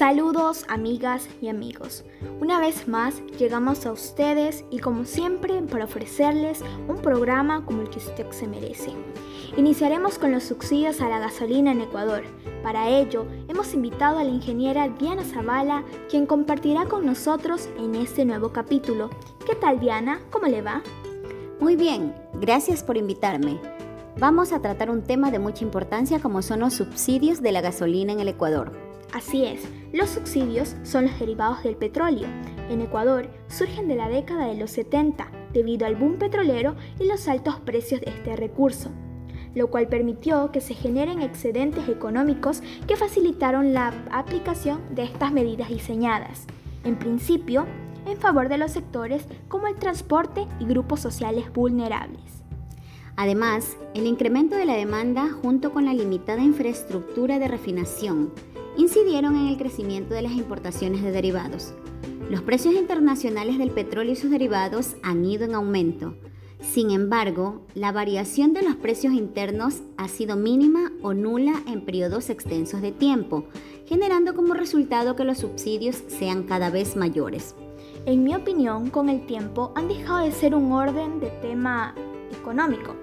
[0.00, 2.06] Saludos amigas y amigos.
[2.40, 7.90] Una vez más llegamos a ustedes y como siempre para ofrecerles un programa como el
[7.90, 8.92] que usted se merece.
[9.58, 12.22] Iniciaremos con los subsidios a la gasolina en Ecuador.
[12.62, 18.24] Para ello hemos invitado a la ingeniera Diana Zavala quien compartirá con nosotros en este
[18.24, 19.10] nuevo capítulo.
[19.44, 20.22] ¿Qué tal Diana?
[20.30, 20.82] ¿Cómo le va?
[21.60, 23.60] Muy bien, gracias por invitarme.
[24.18, 28.14] Vamos a tratar un tema de mucha importancia como son los subsidios de la gasolina
[28.14, 28.89] en el Ecuador.
[29.12, 32.28] Así es, los subsidios son los derivados del petróleo.
[32.68, 37.26] En Ecuador surgen de la década de los 70 debido al boom petrolero y los
[37.26, 38.90] altos precios de este recurso,
[39.54, 45.70] lo cual permitió que se generen excedentes económicos que facilitaron la aplicación de estas medidas
[45.70, 46.46] diseñadas,
[46.84, 47.66] en principio
[48.06, 52.44] en favor de los sectores como el transporte y grupos sociales vulnerables.
[53.16, 58.32] Además, el incremento de la demanda junto con la limitada infraestructura de refinación
[58.76, 61.74] incidieron en el crecimiento de las importaciones de derivados.
[62.30, 66.14] Los precios internacionales del petróleo y sus derivados han ido en aumento.
[66.60, 72.30] Sin embargo, la variación de los precios internos ha sido mínima o nula en periodos
[72.30, 73.44] extensos de tiempo,
[73.86, 77.54] generando como resultado que los subsidios sean cada vez mayores.
[78.06, 81.94] En mi opinión, con el tiempo han dejado de ser un orden de tema
[82.30, 82.94] económico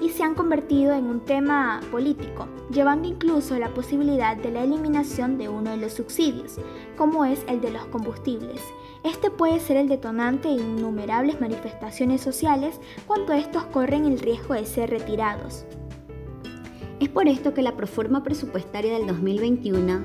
[0.00, 5.38] y se han convertido en un tema político, llevando incluso la posibilidad de la eliminación
[5.38, 6.58] de uno de los subsidios,
[6.96, 8.60] como es el de los combustibles.
[9.04, 14.66] Este puede ser el detonante de innumerables manifestaciones sociales cuando estos corren el riesgo de
[14.66, 15.64] ser retirados.
[17.00, 20.00] Es por esto que la proforma presupuestaria del 2021,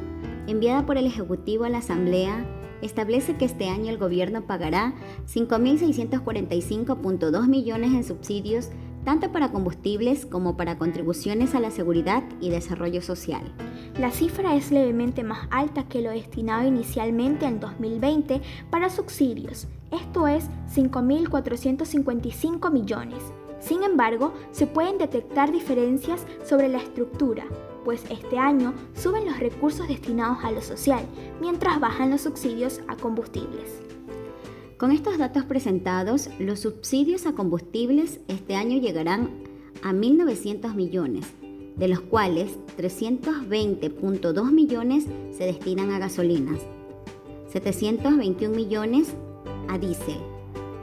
[0.47, 2.45] enviada por el Ejecutivo a la Asamblea,
[2.81, 4.94] establece que este año el gobierno pagará
[5.28, 8.69] 5.645.2 millones en subsidios
[9.03, 13.44] tanto para combustibles como para contribuciones a la seguridad y desarrollo social.
[13.99, 20.28] La cifra es levemente más alta que lo destinado inicialmente en 2020 para subsidios, esto
[20.28, 23.22] es 5.455 millones.
[23.59, 27.44] Sin embargo, se pueden detectar diferencias sobre la estructura,
[27.84, 31.06] pues este año suben los recursos destinados a lo social,
[31.41, 33.81] mientras bajan los subsidios a combustibles.
[34.81, 39.30] Con estos datos presentados, los subsidios a combustibles este año llegarán
[39.84, 41.28] a 1.900 millones,
[41.75, 45.06] de los cuales 320.2 millones
[45.38, 46.62] se destinan a gasolinas,
[47.50, 49.14] 721 millones
[49.70, 50.18] a diésel,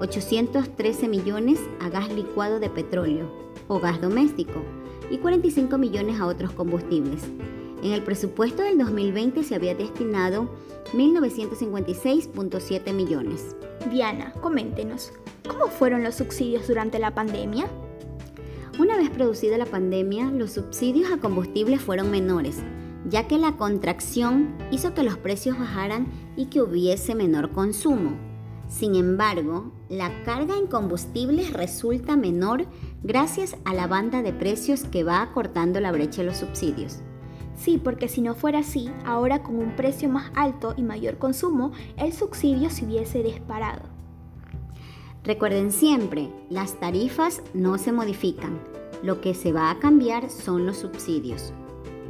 [0.00, 3.28] 813 millones a gas licuado de petróleo
[3.66, 4.62] o gas doméstico
[5.10, 7.24] y 45 millones a otros combustibles.
[7.82, 10.50] En el presupuesto del 2020 se había destinado
[10.94, 13.56] 1.956.7 millones.
[13.90, 15.12] Diana, coméntenos,
[15.46, 17.68] ¿cómo fueron los subsidios durante la pandemia?
[18.78, 22.58] Una vez producida la pandemia, los subsidios a combustibles fueron menores,
[23.08, 26.06] ya que la contracción hizo que los precios bajaran
[26.36, 28.16] y que hubiese menor consumo.
[28.68, 32.66] Sin embargo, la carga en combustibles resulta menor
[33.02, 37.00] gracias a la banda de precios que va acortando la brecha de los subsidios.
[37.58, 41.72] Sí, porque si no fuera así, ahora con un precio más alto y mayor consumo,
[41.96, 43.82] el subsidio se hubiese disparado.
[45.24, 48.60] Recuerden siempre, las tarifas no se modifican.
[49.02, 51.52] Lo que se va a cambiar son los subsidios.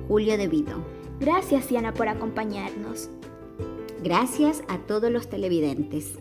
[0.07, 0.85] Julio De Vito.
[1.19, 3.09] Gracias Diana por acompañarnos.
[4.05, 6.19] Gracias a todos los televidentes.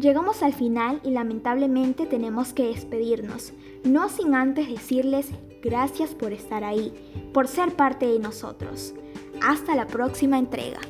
[0.00, 3.52] Llegamos al final y lamentablemente tenemos que despedirnos,
[3.84, 5.30] no sin antes decirles
[5.62, 6.92] gracias por estar ahí,
[7.32, 8.94] por ser parte de nosotros.
[9.42, 10.80] Hasta la próxima entrega.